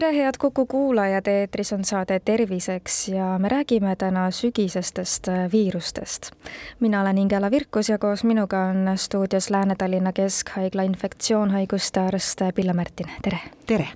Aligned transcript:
tere, 0.00 0.12
head 0.14 0.36
Kuku 0.38 0.66
kuulajad, 0.66 1.26
eetris 1.26 1.72
on 1.74 1.84
saade 1.84 2.20
Terviseks 2.20 3.08
ja 3.08 3.32
me 3.38 3.48
räägime 3.48 3.96
täna 3.96 4.30
sügisestest 4.30 5.26
viirustest. 5.52 6.30
mina 6.80 7.00
olen 7.00 7.18
Ingela 7.18 7.50
Virkus 7.50 7.88
ja 7.88 7.98
koos 7.98 8.24
minuga 8.24 8.60
on 8.70 8.92
stuudios 8.96 9.50
Lääne-Tallinna 9.50 10.12
Keskhaigla 10.12 10.82
infektsioonhaiguste 10.82 12.00
arst 12.00 12.40
Pille 12.54 12.72
Märtin, 12.72 13.10
tere! 13.22 13.38
tere! 13.66 13.88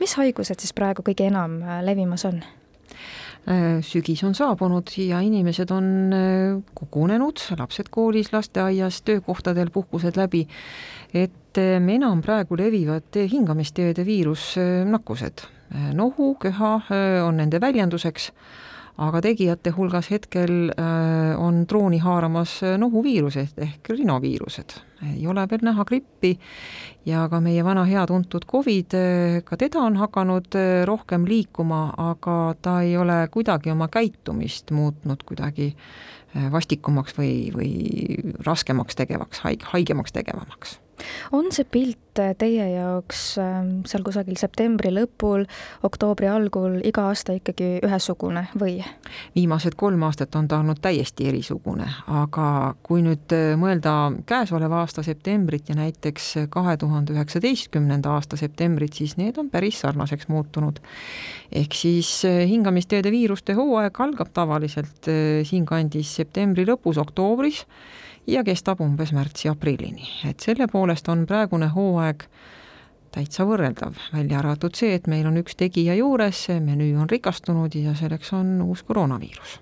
mis 0.00 0.14
haigused 0.14 0.58
siis 0.60 0.74
praegu 0.74 1.02
kõige 1.06 1.30
enam 1.30 1.60
levimas 1.82 2.24
on? 2.24 2.42
Äh, 3.48 3.78
sügis 3.86 4.24
on 4.24 4.34
saabunud 4.34 4.90
ja 4.96 5.20
inimesed 5.20 5.70
on 5.70 5.86
äh, 6.12 6.58
kogunenud, 6.74 7.38
lapsed 7.58 7.86
koolis, 7.90 8.32
lasteaias, 8.32 9.02
töökohtadel, 9.02 9.70
puhkused 9.70 10.18
läbi, 10.18 10.48
et 11.14 11.32
äh, 11.58 11.80
enam 11.94 12.22
praegu 12.22 12.56
levivad 12.56 13.16
hingamisteede 13.32 14.06
viirusnakkused. 14.06 15.46
nohu, 15.94 16.34
köha 16.34 16.80
on 17.22 17.36
nende 17.36 17.60
väljenduseks 17.60 18.32
aga 19.00 19.20
tegijate 19.24 19.72
hulgas 19.72 20.10
hetkel 20.12 20.70
äh, 20.74 21.32
on 21.40 21.64
trooni 21.68 22.00
haaramas 22.02 22.58
äh, 22.66 22.76
nohuviirused 22.80 23.60
ehk 23.64 23.88
rinoviirused. 23.94 24.76
ei 25.08 25.26
ole 25.26 25.46
veel 25.50 25.64
näha 25.64 25.84
grippi 25.88 26.34
ja 27.08 27.26
ka 27.32 27.40
meie 27.40 27.64
vana 27.64 27.86
hea 27.88 28.02
tuntud 28.06 28.44
Covid, 28.50 28.96
äh, 28.98 29.38
ka 29.44 29.56
teda 29.56 29.80
on 29.86 29.96
hakanud 29.96 30.58
rohkem 30.84 31.24
liikuma, 31.28 31.94
aga 32.10 32.54
ta 32.62 32.80
ei 32.84 32.96
ole 32.96 33.22
kuidagi 33.30 33.72
oma 33.72 33.88
käitumist 33.88 34.70
muutnud 34.70 35.24
kuidagi 35.24 35.74
vastikumaks 36.52 37.16
või, 37.16 37.32
või 37.50 37.72
raskemaks 38.46 38.94
tegevaks, 39.00 39.40
haig-, 39.42 39.66
haigemaks 39.72 40.12
tegevamaks 40.14 40.78
on 41.36 41.50
see 41.54 41.64
pilt 41.64 41.98
teie 42.14 42.64
jaoks 42.74 43.38
ähm, 43.38 43.68
seal 43.88 44.02
kusagil 44.04 44.36
septembri 44.38 44.90
lõpul, 44.92 45.44
oktoobri 45.86 46.28
algul 46.30 46.80
iga 46.86 47.06
aasta 47.10 47.36
ikkagi 47.38 47.78
ühesugune 47.86 48.46
või? 48.58 48.80
viimased 49.36 49.76
kolm 49.78 50.02
aastat 50.06 50.34
on 50.38 50.48
ta 50.50 50.58
olnud 50.60 50.80
täiesti 50.82 51.28
erisugune, 51.30 51.86
aga 52.10 52.74
kui 52.86 53.04
nüüd 53.06 53.34
äh, 53.36 53.54
mõelda 53.60 53.94
käesoleva 54.28 54.82
aasta 54.84 55.04
septembrit 55.06 55.70
ja 55.70 55.78
näiteks 55.78 56.32
kahe 56.52 56.76
tuhande 56.80 57.14
üheksateistkümnenda 57.16 58.16
aasta 58.16 58.38
septembrit, 58.40 58.98
siis 58.98 59.16
need 59.20 59.38
on 59.40 59.50
päris 59.50 59.80
sarnaseks 59.84 60.28
muutunud. 60.28 60.80
ehk 61.52 61.74
siis 61.74 62.24
äh, 62.24 62.42
hingamisteede 62.50 63.10
viiruste 63.10 63.54
hooaeg 63.58 64.00
algab 64.00 64.34
tavaliselt 64.34 65.08
äh, 65.08 65.40
siinkandis 65.46 66.14
septembri 66.20 66.66
lõpus, 66.68 67.00
oktoobris 67.00 67.64
ja 68.30 68.44
kestab 68.46 68.80
umbes 68.80 69.12
märtsi-aprillini, 69.16 70.06
et 70.30 70.40
selle 70.40 70.68
poolest 70.70 71.08
on 71.10 71.26
praegune 71.26 71.70
hooaeg 71.74 72.26
täitsa 73.14 73.46
võrreldav, 73.46 73.96
välja 74.12 74.38
arvatud 74.38 74.76
see, 74.78 74.94
et 74.94 75.08
meil 75.10 75.26
on 75.26 75.40
üks 75.40 75.58
tegija 75.58 75.96
juures, 75.98 76.46
see 76.46 76.60
menüü 76.62 76.94
on 77.00 77.10
rikastunud 77.10 77.74
ja 77.74 77.96
selleks 77.98 78.32
on 78.36 78.60
uus 78.62 78.84
koroonaviirus. 78.86 79.58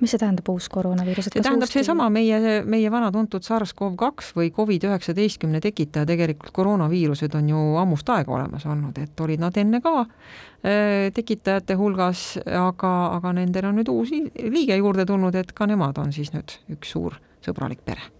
Mis 0.00 0.14
see 0.14 0.20
tähendab, 0.20 0.48
uus 0.48 0.70
koroonaviirus? 0.72 1.28
see 1.28 1.44
tähendab 1.44 1.68
seesama 1.68 2.08
meie, 2.12 2.62
meie 2.64 2.90
vana 2.92 3.10
tuntud 3.12 3.44
SARS-CoV-2 3.44 4.32
või 4.38 4.48
Covid-19 4.56 5.60
tekitaja, 5.66 6.08
tegelikult 6.08 6.54
koroonaviirused 6.56 7.36
on 7.36 7.52
ju 7.52 7.66
ammust 7.82 8.08
aega 8.16 8.32
olemas 8.38 8.64
olnud, 8.64 8.96
et 9.04 9.20
olid 9.20 9.44
nad 9.44 9.60
enne 9.60 9.82
ka 9.84 9.94
äh, 10.00 11.12
tekitajate 11.16 11.76
hulgas, 11.76 12.24
aga, 12.48 12.96
aga 13.18 13.36
nendel 13.36 13.68
on 13.68 13.80
nüüd 13.82 13.92
uus 13.92 14.16
liige 14.16 14.80
juurde 14.80 15.04
tulnud, 15.04 15.36
et 15.36 15.52
ka 15.52 15.68
nemad 15.68 16.00
on 16.00 16.16
siis 16.16 16.32
nüüd 16.32 16.56
üks 16.72 16.96
suur 16.96 17.20
sõbralik 17.46 17.82
pere 17.84 18.12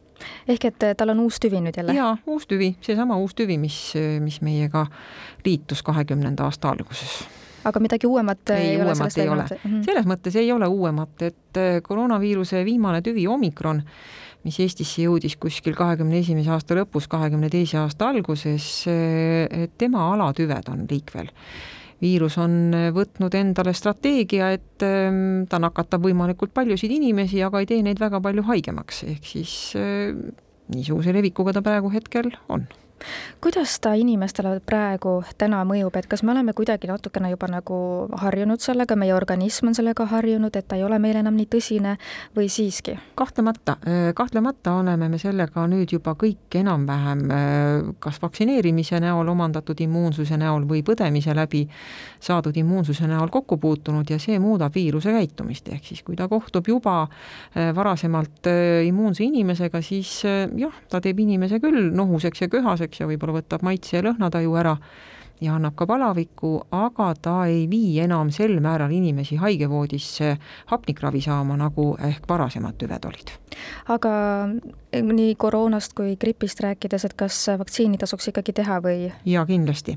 ehk 0.48 0.68
et 0.70 0.86
äh, 0.86 0.94
tal 0.98 1.12
on 1.12 1.24
uus 1.26 1.40
tüvi 1.42 1.60
nüüd 1.62 1.76
jälle? 1.76 1.94
jaa, 1.96 2.16
uus 2.26 2.46
tüvi, 2.50 2.74
seesama 2.80 3.18
uus 3.22 3.34
tüvi, 3.36 3.58
mis, 3.60 3.78
mis 4.20 4.40
meiega 4.44 4.86
liitus 5.44 5.82
kahekümnenda 5.86 6.48
aasta 6.48 6.72
alguses 6.72 7.20
aga 7.66 7.82
midagi 7.82 8.08
uuemat 8.08 8.54
ei, 8.54 8.74
ei 8.74 8.82
ole 8.82 8.94
sellest 8.94 9.18
ei 9.18 9.28
ole. 9.28 9.46
Mm 9.50 9.70
-hmm. 9.70 9.84
selles 9.84 10.06
mõttes 10.06 10.36
ei 10.38 10.52
ole 10.52 10.66
uuemat, 10.66 11.22
et 11.22 11.58
äh, 11.58 11.80
koroonaviiruse 11.82 12.64
viimane 12.64 13.02
tüvi 13.02 13.26
omikron, 13.28 13.82
mis 14.44 14.60
Eestisse 14.60 15.02
jõudis 15.02 15.36
kuskil 15.36 15.74
kahekümne 15.74 16.18
esimese 16.18 16.50
aasta 16.50 16.74
lõpus, 16.78 17.08
kahekümne 17.10 17.50
teise 17.50 17.78
aasta 17.78 18.08
alguses, 18.08 18.84
et 18.86 19.72
tema 19.78 20.12
alatüved 20.12 20.68
on 20.70 20.86
liikvel 20.90 21.32
viirus 22.02 22.38
on 22.42 22.74
äh, 22.76 22.88
võtnud 22.94 23.34
endale 23.38 23.74
strateegia, 23.76 24.52
et 24.56 24.84
ähm, 24.86 25.44
ta 25.50 25.60
nakatab 25.62 26.04
võimalikult 26.06 26.54
paljusid 26.56 26.92
inimesi, 26.92 27.42
aga 27.44 27.62
ei 27.62 27.70
tee 27.70 27.84
neid 27.86 28.00
väga 28.02 28.20
palju 28.24 28.46
haigemaks, 28.50 29.04
ehk 29.14 29.30
siis 29.34 29.54
äh, 29.78 30.10
niisuguse 30.74 31.14
levikuga 31.16 31.56
ta 31.56 31.64
praegu 31.64 31.92
hetkel 31.94 32.32
on 32.52 32.66
kuidas 33.40 33.78
ta 33.80 33.94
inimestele 33.94 34.60
praegu 34.66 35.20
täna 35.38 35.62
mõjub, 35.68 35.94
et 35.98 36.06
kas 36.10 36.22
me 36.22 36.32
oleme 36.32 36.52
kuidagi 36.56 36.88
natukene 36.90 37.30
juba 37.30 37.48
nagu 37.50 37.76
harjunud 38.22 38.62
sellega, 38.62 38.96
meie 38.96 39.14
organism 39.14 39.70
on 39.70 39.76
sellega 39.76 40.06
harjunud, 40.10 40.56
et 40.56 40.68
ta 40.68 40.78
ei 40.78 40.84
ole 40.84 40.98
meil 41.02 41.20
enam 41.20 41.36
nii 41.36 41.48
tõsine 41.52 41.96
või 42.36 42.48
siiski? 42.52 42.96
kahtlemata, 43.16 43.76
äh, 43.86 44.10
kahtlemata 44.14 44.76
oleme 44.80 45.08
me 45.08 45.18
sellega 45.18 45.66
nüüd 45.70 45.92
juba 45.92 46.16
kõik 46.18 46.58
enam-vähem 46.60 47.24
äh, 47.30 47.92
kas 48.02 48.20
vaktsineerimise 48.22 49.00
näol 49.00 49.28
omandatud 49.32 49.80
immuunsuse 49.84 50.36
näol 50.40 50.66
või 50.68 50.82
põdemise 50.86 51.34
läbi 51.36 51.66
saadud 52.20 52.56
immuunsuse 52.56 53.06
näol 53.06 53.30
kokku 53.32 53.58
puutunud 53.62 54.10
ja 54.10 54.18
see 54.22 54.38
muudab 54.42 54.74
viiruse 54.74 55.12
käitumist, 55.12 55.68
ehk 55.72 55.84
siis 55.86 56.02
kui 56.06 56.16
ta 56.16 56.28
kohtub 56.28 56.68
juba 56.68 57.02
äh, 57.06 57.70
varasemalt 57.76 58.50
immuunse 58.86 59.24
inimesega, 59.24 59.80
siis 59.82 60.22
jah, 60.24 60.74
ta 60.90 61.00
teeb 61.02 61.20
inimese 61.20 61.60
küll 61.62 61.90
nohuseks 61.96 62.44
ja 62.44 62.48
köhaseks, 62.48 62.85
eks, 62.86 63.02
ja 63.02 63.10
võib-olla 63.10 63.40
võtab 63.40 63.64
maitse 63.66 63.98
ja 63.98 64.06
lõhnataju 64.06 64.56
ära 64.62 64.76
ja 65.40 65.56
annab 65.56 65.76
ka 65.76 65.86
palavikku, 65.86 66.52
aga 66.74 67.10
ta 67.22 67.36
ei 67.50 67.66
vii 67.70 68.00
enam 68.06 68.30
sel 68.34 68.58
määral 68.64 68.92
inimesi 68.92 69.36
haigevoodisse 69.40 70.36
hapnikravi 70.72 71.20
saama, 71.24 71.58
nagu 71.60 71.92
ehk 72.08 72.28
varasemad 72.28 72.78
tüved 72.80 73.08
olid. 73.08 73.32
aga 73.92 74.12
nii 75.02 75.34
koroonast 75.40 75.94
kui 75.96 76.14
gripist 76.20 76.60
rääkides, 76.64 77.04
et 77.08 77.14
kas 77.18 77.38
vaktsiini 77.58 77.98
tasuks 78.00 78.30
ikkagi 78.30 78.54
teha 78.56 78.78
või? 78.84 79.10
jaa, 79.28 79.44
kindlasti. 79.48 79.96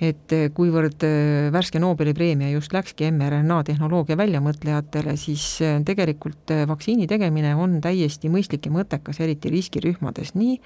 et 0.00 0.34
eh, 0.34 0.48
kuivõrd 0.54 1.06
eh, 1.06 1.50
värske 1.54 1.80
Nobeli 1.82 2.14
preemia 2.16 2.50
just 2.52 2.74
läkski 2.74 3.10
mRNA 3.12 3.62
tehnoloogia 3.68 4.16
väljamõtlejatele, 4.18 5.16
siis 5.20 5.46
eh, 5.62 5.78
tegelikult 5.86 6.54
vaktsiini 6.68 7.06
tegemine 7.10 7.54
on 7.54 7.78
täiesti 7.84 8.30
mõistlik 8.32 8.66
ja 8.66 8.74
mõttekas, 8.74 9.20
eriti 9.22 9.52
riskirühmades, 9.52 10.34
nii 10.34 10.58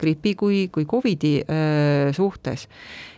gripi 0.00 0.34
kui, 0.38 0.66
kui 0.72 0.86
Covidi 0.86 1.36
suhtes. 2.14 2.68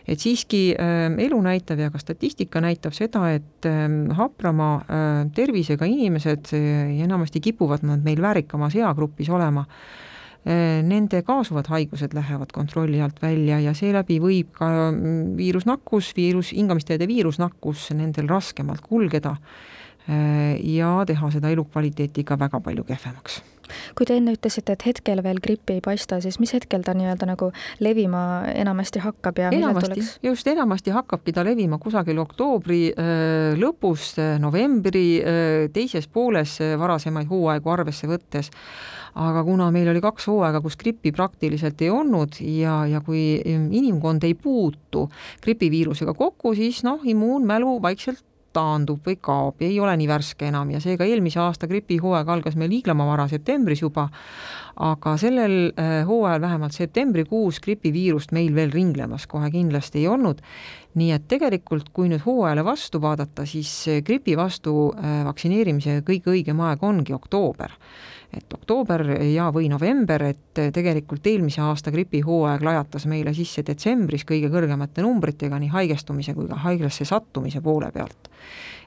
et 0.07 0.19
siiski 0.47 0.75
äh, 0.79 1.11
elu 1.27 1.41
näitab 1.41 1.79
ja 1.79 1.91
ka 1.91 1.99
statistika 1.99 2.61
näitab 2.61 2.93
seda, 2.93 3.29
et 3.35 3.65
äh, 3.65 3.87
haprama 4.15 4.75
äh, 4.81 5.31
tervisega 5.35 5.85
inimesed 5.85 6.53
enamasti 7.03 7.39
kipuvad 7.39 7.83
nad 7.83 8.03
meil 8.03 8.21
väärikamas 8.21 8.75
eagrupis 8.75 9.29
olema 9.29 9.65
Äh, 10.47 10.79
nende 10.85 11.19
kaasuvad 11.27 11.67
haigused 11.67 12.13
lähevad 12.15 12.53
kontrolli 12.55 13.01
alt 13.03 13.17
välja 13.19 13.57
ja 13.59 13.73
seeläbi 13.75 14.15
võib 14.23 14.53
ka 14.55 14.67
mm, 14.93 15.33
viirusnakkus, 15.35 16.13
viirus, 16.15 16.53
hingamisteede 16.55 17.07
viirusnakkus 17.09 17.89
nendel 17.97 18.29
raskemalt 18.31 18.85
kulgeda 18.85 19.33
äh, 19.35 20.53
ja 20.61 20.93
teha 21.09 21.31
seda 21.33 21.51
elukvaliteeti 21.51 22.23
ka 22.23 22.37
väga 22.39 22.61
palju 22.63 22.87
kehvemaks 22.87 23.41
kui 23.97 24.07
te 24.07 24.17
enne 24.17 24.33
ütlesite, 24.37 24.75
et 24.77 24.85
hetkel 24.87 25.21
veel 25.25 25.39
grippi 25.43 25.77
ei 25.77 25.83
paista, 25.83 26.19
siis 26.23 26.39
mis 26.41 26.53
hetkel 26.55 26.83
ta 26.85 26.95
nii-öelda 26.97 27.29
nagu 27.29 27.51
levima 27.83 28.21
enamasti 28.53 29.01
hakkab 29.03 29.41
ja 29.41 29.51
enamasti, 29.55 29.91
tuleks? 29.93 30.11
just, 30.25 30.47
enamasti 30.47 30.93
hakkabki 30.95 31.35
ta 31.35 31.45
levima 31.47 31.79
kusagil 31.81 32.19
oktoobri 32.23 32.81
äh, 32.91 33.57
lõpus, 33.59 34.13
novembri 34.41 35.07
äh, 35.21 35.67
teises 35.73 36.09
pooles 36.11 36.59
äh, 36.63 36.75
varasemaid 36.79 37.29
hooaegu 37.31 37.73
arvesse 37.73 38.09
võttes. 38.09 38.51
aga 39.17 39.41
kuna 39.41 39.71
meil 39.73 39.87
oli 39.89 40.01
kaks 40.03 40.27
hooaega, 40.29 40.61
kus 40.61 40.77
grippi 40.77 41.11
praktiliselt 41.15 41.81
ei 41.81 41.89
olnud 41.89 42.37
ja, 42.43 42.83
ja 42.85 43.01
kui 43.01 43.39
inimkond 43.41 44.23
ei 44.27 44.35
puutu 44.37 45.07
gripiviirusega 45.41 46.13
kokku, 46.13 46.53
siis 46.57 46.83
noh, 46.85 47.01
immuunmälu 47.01 47.79
vaikselt 47.81 48.26
taandub 48.57 49.05
või 49.05 49.19
kaob 49.21 49.61
ja 49.61 49.69
ei 49.69 49.77
ole 49.79 49.93
nii 50.01 50.09
värske 50.09 50.49
enam 50.49 50.73
ja 50.73 50.81
seega 50.83 51.05
eelmise 51.05 51.39
aasta 51.43 51.69
gripihooaeg 51.69 52.33
algas 52.33 52.57
meil 52.59 52.73
hiiglama 52.73 53.05
vara 53.07 53.27
septembris 53.31 53.83
juba, 53.85 54.07
aga 54.89 55.15
sellel 55.21 55.55
äh, 55.69 56.01
hooajal 56.07 56.43
vähemalt 56.43 56.77
septembrikuus 56.77 57.61
gripiviirust 57.63 58.33
meil 58.35 58.55
veel 58.57 58.73
ringlemas 58.73 59.27
kohe 59.29 59.51
kindlasti 59.53 60.03
ei 60.03 60.11
olnud. 60.11 60.43
nii 60.97 61.11
et 61.13 61.27
tegelikult, 61.29 61.91
kui 61.93 62.07
nüüd 62.09 62.23
hooajale 62.25 62.63
vastu 62.65 62.97
vaadata, 63.01 63.43
siis 63.45 63.69
gripi 64.05 64.33
vastu 64.37 64.89
äh, 64.97 65.19
vaktsineerimise 65.27 66.01
kõige 66.07 66.33
õigem 66.33 66.61
aeg 66.65 66.83
ongi 66.83 67.13
oktoober 67.13 67.75
et 68.33 68.53
oktoober 68.53 69.05
ja, 69.31 69.47
või 69.55 69.69
november, 69.71 70.23
et 70.33 70.61
tegelikult 70.75 71.27
eelmise 71.31 71.61
aasta 71.63 71.93
gripihooaeg 71.95 72.65
lajatas 72.65 73.07
meile 73.07 73.33
sisse 73.37 73.63
detsembris 73.65 74.27
kõige 74.27 74.51
kõrgemate 74.53 75.05
numbritega 75.05 75.59
nii 75.63 75.71
haigestumise 75.73 76.35
kui 76.35 76.49
ka 76.49 76.59
haiglasse 76.67 77.07
sattumise 77.07 77.63
poole 77.63 77.91
pealt. 77.95 78.31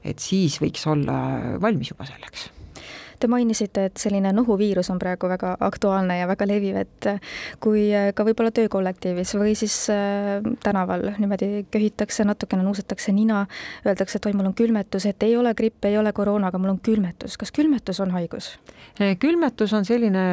et 0.05 0.19
siis 0.19 0.61
võiks 0.61 0.87
olla 0.89 1.21
valmis 1.61 1.91
juba 1.93 2.09
selleks 2.09 2.51
Te 3.21 3.29
mainisite, 3.29 3.85
et 3.91 4.01
selline 4.01 4.33
nohuviirus 4.33 4.89
on 4.93 4.99
praegu 4.99 5.29
väga 5.29 5.55
aktuaalne 5.61 6.19
ja 6.19 6.29
väga 6.31 6.47
leviv, 6.49 6.79
et 6.81 7.09
kui 7.61 7.89
ka 8.17 8.25
võib-olla 8.25 8.53
töökollektiivis 8.57 9.35
või 9.37 9.55
siis 9.59 9.77
äh, 9.93 10.41
tänaval 10.65 11.11
niimoodi 11.19 11.67
köhitakse, 11.71 12.25
natukene 12.25 12.65
nuusatakse 12.65 13.13
nina, 13.13 13.43
öeldakse, 13.85 14.19
et 14.19 14.31
oi, 14.31 14.37
mul 14.39 14.53
on 14.53 14.57
külmetus, 14.57 15.07
et 15.11 15.29
ei 15.29 15.37
ole 15.37 15.53
gripp, 15.59 15.85
ei 15.85 15.99
ole 16.01 16.15
koroona, 16.17 16.49
aga 16.49 16.63
mul 16.63 16.75
on 16.75 16.81
külmetus. 16.81 17.37
kas 17.41 17.53
külmetus 17.53 18.01
on 18.01 18.17
haigus? 18.17 18.55
külmetus 19.21 19.73
on 19.77 19.85
selline 19.85 20.25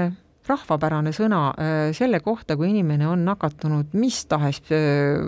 rahvapärane 0.49 1.11
sõna 1.15 1.41
äh, 1.51 1.75
selle 1.97 2.19
kohta, 2.23 2.57
kui 2.57 2.69
inimene 2.71 3.07
on 3.09 3.25
nakatunud 3.27 3.95
mis 3.97 4.19
tahes 4.29 4.61
äh, 4.73 5.21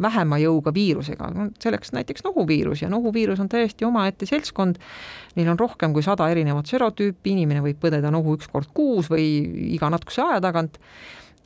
vähema 0.00 0.38
jõuga 0.42 0.74
viirusega, 0.74 1.30
selleks 1.62 1.94
näiteks 1.96 2.26
nohuviirus 2.26 2.84
ja 2.84 2.90
nohuviirus 2.92 3.42
on 3.44 3.50
täiesti 3.52 3.86
omaette 3.88 4.28
seltskond. 4.28 4.80
Neil 5.34 5.50
on 5.50 5.58
rohkem 5.58 5.92
kui 5.94 6.04
sada 6.06 6.28
erinevat 6.30 6.70
serotüüpi, 6.70 7.34
inimene 7.34 7.64
võib 7.64 7.80
põdeda 7.82 8.12
nohu 8.14 8.36
üks 8.38 8.50
kord 8.52 8.70
kuus 8.74 9.10
või 9.10 9.26
iga 9.74 9.90
natukese 9.90 10.22
aja 10.22 10.40
tagant 10.44 10.78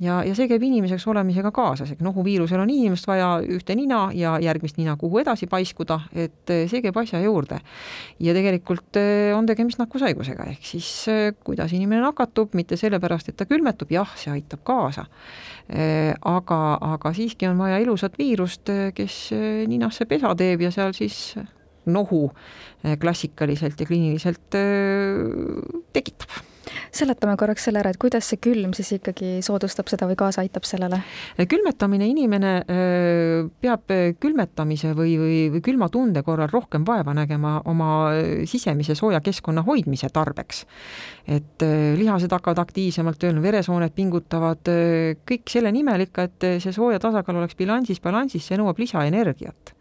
ja, 0.02 0.18
ja 0.24 0.34
see 0.36 0.48
käib 0.50 0.62
inimeseks 0.62 1.06
olemisega 1.10 1.50
kaasas, 1.54 1.90
ehk 1.92 2.02
nohuviirusel 2.04 2.60
on 2.62 2.70
inimest 2.70 3.06
vaja 3.08 3.30
ühte 3.42 3.74
nina 3.78 4.08
ja 4.16 4.36
järgmist 4.42 4.78
nina, 4.78 4.96
kuhu 5.00 5.20
edasi 5.22 5.48
paiskuda, 5.50 6.00
et 6.14 6.52
eh, 6.54 6.64
see 6.70 6.82
käib 6.84 6.96
asja 7.00 7.20
juurde. 7.22 7.60
ja 8.20 8.34
tegelikult 8.36 8.98
eh, 9.00 9.34
on 9.36 9.46
tegemist 9.46 9.80
nakkushaigusega, 9.82 10.48
ehk 10.54 10.66
siis 10.66 10.90
eh, 11.12 11.32
kuidas 11.44 11.74
inimene 11.74 12.02
nakatub, 12.04 12.54
mitte 12.58 12.78
sellepärast, 12.78 13.32
et 13.32 13.38
ta 13.38 13.46
külmetub, 13.48 13.90
jah, 13.92 14.10
see 14.18 14.32
aitab 14.34 14.62
kaasa. 14.66 15.06
aga, 15.68 16.58
aga 16.94 17.10
siiski 17.12 17.46
on 17.46 17.58
vaja 17.60 17.76
ilusat 17.82 18.14
viirust, 18.18 18.70
kes 18.96 19.16
ninasse 19.68 20.06
pesa 20.08 20.32
teeb 20.38 20.62
ja 20.64 20.70
seal 20.72 20.94
siis 20.96 21.34
nohu 21.88 22.30
klassikaliselt 23.00 23.80
ja 23.80 23.88
kliiniliselt 23.88 24.56
tekitab 25.92 26.47
seletame 26.94 27.36
korraks 27.38 27.68
selle 27.68 27.82
ära, 27.82 27.92
et 27.92 28.00
kuidas 28.00 28.28
see 28.30 28.40
külm 28.42 28.74
siis 28.76 28.90
ikkagi 28.98 29.38
soodustab 29.44 29.90
seda 29.90 30.08
või 30.08 30.18
kaasa 30.18 30.42
aitab 30.44 30.66
sellele? 30.68 31.00
külmetamine, 31.48 32.08
inimene 32.08 32.52
peab 33.62 33.94
külmetamise 34.20 34.92
või, 34.98 35.14
või, 35.20 35.38
või 35.54 35.62
külma 35.64 35.88
tunde 35.92 36.22
korral 36.26 36.50
rohkem 36.52 36.86
vaeva 36.88 37.14
nägema 37.16 37.58
oma 37.70 37.90
sisemise 38.48 38.96
sooja 38.98 39.20
keskkonna 39.24 39.64
hoidmise 39.66 40.10
tarbeks. 40.12 40.64
et 41.28 41.64
lihased 41.98 42.32
hakkavad 42.32 42.62
aktiivsemalt 42.62 43.18
tööle, 43.20 43.42
veresooned 43.44 43.94
pingutavad, 43.94 44.70
kõik 45.28 45.50
selle 45.50 45.72
nimel 45.72 46.06
ikka, 46.08 46.28
et 46.28 46.50
see 46.62 46.72
sooja 46.72 47.00
tasakaal 47.02 47.42
oleks 47.42 47.58
bilansis, 47.58 48.00
balansis, 48.00 48.46
see 48.46 48.60
nõuab 48.60 48.80
lisaenergiat 48.80 49.77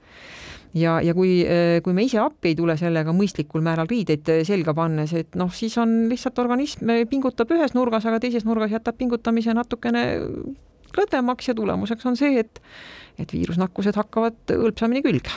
ja, 0.76 0.98
ja 1.04 1.14
kui, 1.18 1.42
eh, 1.46 1.80
kui 1.84 1.96
me 1.96 2.06
ise 2.08 2.20
appi 2.22 2.52
ei 2.52 2.58
tule 2.58 2.78
sellega 2.80 3.14
mõistlikul 3.16 3.64
määral 3.66 3.90
riideid 3.90 4.30
eh, 4.34 4.44
selga 4.48 4.74
pannes, 4.78 5.14
et 5.18 5.38
noh, 5.40 5.52
siis 5.54 5.78
on 5.82 6.08
lihtsalt 6.12 6.40
organism 6.44 6.90
eh, 6.94 7.06
pingutab 7.10 7.52
ühes 7.56 7.76
nurgas, 7.78 8.08
aga 8.10 8.22
teises 8.24 8.48
nurgas 8.48 8.74
jätab 8.74 8.98
pingutamise 9.00 9.56
natukene 9.58 10.04
lõdvemaks 10.98 11.52
ja 11.52 11.58
tulemuseks 11.58 12.10
on 12.10 12.20
see, 12.20 12.44
et 12.44 12.62
et 13.18 13.32
viirusnakkused 13.34 13.98
hakkavad 13.98 14.54
hõlpsamini 14.54 15.02
külge 15.06 15.34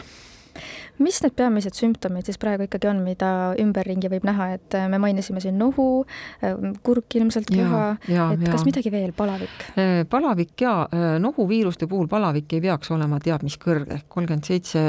mis 1.02 1.20
need 1.24 1.34
peamised 1.38 1.76
sümptomid 1.78 2.28
siis 2.28 2.38
praegu 2.40 2.66
ikkagi 2.66 2.90
on, 2.90 3.02
mida 3.04 3.30
ümberringi 3.60 4.10
võib 4.12 4.26
näha, 4.28 4.50
et 4.58 4.76
äh, 4.78 4.88
me 4.90 5.00
mainisime 5.02 5.42
siin 5.42 5.58
nohu, 5.60 6.04
äh, 6.44 6.56
kurk 6.86 7.16
ilmselt, 7.18 7.50
köha, 7.52 7.94
et 8.04 8.12
ja. 8.12 8.28
kas 8.44 8.66
midagi 8.68 8.92
veel, 8.92 9.14
palavik? 9.16 9.64
Äh, 9.80 10.02
palavik 10.10 10.54
ja 10.60 10.74
nohuviiruste 11.20 11.88
puhul 11.90 12.10
palavik 12.10 12.52
ei 12.56 12.62
peaks 12.64 12.92
olema 12.94 13.20
teab 13.22 13.44
mis 13.46 13.56
kõrge, 13.60 14.02
kolmkümmend 14.12 14.46
seitse 14.46 14.82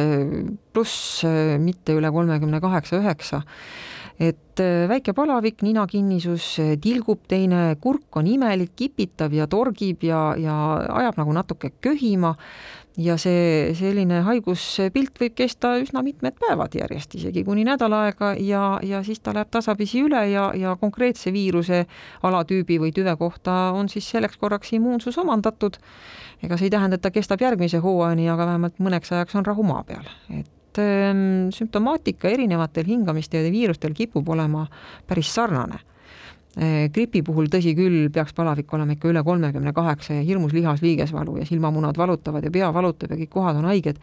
pluss, 0.74 1.24
mitte 1.62 1.96
üle 1.98 2.12
kolmekümne 2.14 2.62
kaheksa, 2.64 3.02
üheksa. 3.02 3.42
Et 4.22 4.62
väike 4.62 5.16
palavik, 5.18 5.64
ninakinnisus 5.66 6.46
tilgub, 6.84 7.24
teine 7.32 7.72
kurk 7.82 8.20
on 8.20 8.28
imelik, 8.30 8.76
kipitav 8.78 9.34
ja 9.34 9.48
torgib 9.50 10.04
ja, 10.06 10.20
ja 10.38 10.58
ajab 11.02 11.18
nagu 11.24 11.34
natuke 11.34 11.72
köhima 11.82 12.36
ja 13.00 13.16
see 13.20 13.72
selline 13.78 14.22
haiguspilt 14.26 15.20
võib 15.22 15.36
kesta 15.38 15.74
üsna 15.80 16.04
mitmed 16.04 16.36
päevad 16.42 16.76
järjest, 16.76 17.16
isegi 17.16 17.44
kuni 17.48 17.64
nädal 17.68 17.94
aega 17.96 18.34
ja, 18.40 18.80
ja 18.84 19.02
siis 19.08 19.22
ta 19.24 19.34
läheb 19.36 19.52
tasapisi 19.52 20.02
üle 20.04 20.24
ja, 20.32 20.50
ja 20.58 20.76
konkreetse 20.80 21.32
viiruse 21.34 21.86
alatüübi 22.28 22.80
või 22.82 22.92
tüve 22.96 23.16
kohta 23.20 23.72
on 23.78 23.90
siis 23.90 24.10
selleks 24.12 24.38
korraks 24.42 24.74
immuunsus 24.76 25.18
omandatud. 25.22 25.78
ega 26.44 26.58
see 26.58 26.68
ei 26.68 26.74
tähenda, 26.74 26.98
et 26.98 27.02
ta 27.02 27.12
kestab 27.12 27.42
järgmise 27.42 27.80
hooajani, 27.80 28.28
aga 28.30 28.50
vähemalt 28.50 28.82
mõneks 28.82 29.14
ajaks 29.14 29.36
on 29.40 29.46
rahu 29.46 29.64
maa 29.64 29.84
peal, 29.88 30.08
et 30.34 30.82
ähm, 30.82 31.50
sümptomaatika 31.56 32.30
erinevatel 32.30 32.88
hingamisteede 32.88 33.52
viirustel 33.52 33.94
kipub 33.96 34.30
olema 34.30 34.68
päris 35.08 35.32
sarnane 35.34 35.80
gripi 36.92 37.22
puhul, 37.24 37.48
tõsi 37.48 37.72
küll, 37.78 38.10
peaks 38.12 38.34
palavik 38.36 38.74
olema 38.76 38.96
ikka 38.98 39.08
üle 39.08 39.24
kolmekümne 39.24 39.72
kaheksa 39.74 40.18
ja 40.18 40.24
hirmus 40.28 40.52
lihas 40.52 40.82
liigesvalu 40.84 41.38
ja 41.40 41.46
silmamunad 41.48 41.98
valutavad 41.98 42.44
ja 42.44 42.52
pea 42.52 42.74
valutab 42.76 43.14
ja 43.14 43.20
kõik 43.22 43.32
kohad 43.32 43.62
on 43.62 43.70
haiged. 43.72 44.02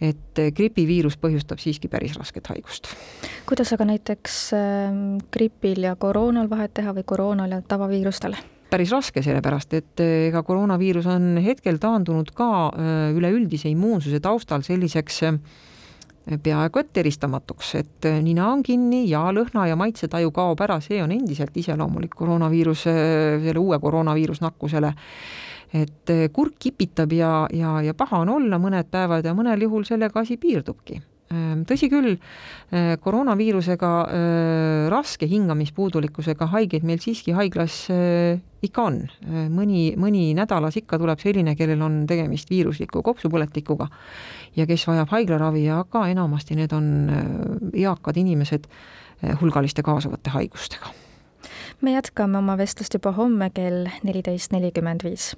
et 0.00 0.38
eh, 0.38 0.52
gripiviirus 0.54 1.16
põhjustab 1.18 1.58
siiski 1.58 1.88
päris 1.88 2.16
rasket 2.18 2.46
haigust. 2.46 2.90
kuidas 3.46 3.72
aga 3.72 3.84
näiteks 3.84 4.36
äh, 4.54 4.92
gripil 5.30 5.82
ja 5.82 5.96
koroonal 5.96 6.50
vahet 6.50 6.74
teha 6.74 6.94
või 6.94 7.04
koroonal 7.04 7.50
ja 7.50 7.62
tavaviirustel? 7.62 8.34
päris 8.70 8.90
raske, 8.90 9.22
sellepärast 9.22 9.74
et 9.74 10.00
eh, 10.02 10.28
ega 10.28 10.42
koroonaviirus 10.42 11.06
on 11.06 11.38
hetkel 11.42 11.78
taandunud 11.78 12.34
ka 12.34 12.72
üleüldise 13.14 13.70
immuunsuse 13.70 14.20
taustal 14.20 14.66
selliseks 14.66 15.22
äh, 15.22 15.38
peaaegu 16.36 16.82
et 16.82 17.00
eristamatuks, 17.02 17.74
et 17.80 18.08
äh, 18.08 18.20
nina 18.22 18.50
on 18.52 18.62
kinni 18.62 19.04
ja 19.08 19.24
lõhna 19.32 19.66
ja 19.68 19.76
maitsetaju 19.80 20.32
kaob 20.34 20.60
ära, 20.64 20.78
see 20.84 21.00
on 21.02 21.12
endiselt 21.14 21.56
iseloomulik 21.56 22.14
koroonaviiruse, 22.18 22.94
selle 23.44 23.58
uue 23.58 23.78
koroonaviirusnakkusele. 23.80 24.94
et 25.72 26.10
äh, 26.10 26.30
kurk 26.32 26.54
kipitab 26.58 27.12
ja, 27.12 27.46
ja, 27.52 27.82
ja 27.82 27.94
paha 27.94 28.22
on 28.24 28.28
olla 28.28 28.58
mõned 28.58 28.88
päevad 28.90 29.24
ja 29.24 29.34
mõnel 29.36 29.62
juhul 29.62 29.84
sellega 29.84 30.20
asi 30.20 30.36
piirdubki 30.36 31.00
tõsi 31.28 31.88
küll, 31.92 32.16
eh, 32.72 32.96
koroonaviirusega 33.00 33.92
eh, 34.08 34.88
raske 34.92 35.28
hingamispuudulikkusega 35.28 36.48
haigeid 36.54 36.86
meil 36.88 37.00
siiski 37.02 37.34
haiglas 37.36 37.86
eh, 37.92 38.40
ikka 38.62 38.82
on. 38.82 38.96
mõni, 39.54 39.94
mõni 39.94 40.32
nädalas 40.34 40.76
ikka 40.80 40.98
tuleb 40.98 41.20
selline, 41.22 41.54
kellel 41.54 41.82
on 41.84 42.00
tegemist 42.10 42.50
viirusliku 42.50 43.04
kopsupõletikuga 43.06 43.86
ja 44.56 44.66
kes 44.66 44.86
vajab 44.88 45.12
haiglaravi, 45.12 45.68
aga 45.70 46.08
enamasti 46.10 46.56
need 46.58 46.72
on 46.74 47.70
eakad 47.70 48.16
inimesed 48.18 48.66
hulgaliste 49.40 49.82
kaasuvate 49.82 50.30
haigustega. 50.34 50.90
me 51.80 51.92
jätkame 51.92 52.38
oma 52.38 52.56
vestlust 52.58 52.94
juba 52.94 53.12
homme 53.12 53.50
kell 53.50 53.86
neliteist 54.02 54.52
nelikümmend 54.52 55.04
viis. 55.06 55.36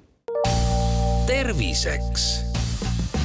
terviseks 1.27 2.50